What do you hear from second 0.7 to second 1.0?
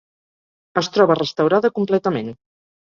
Es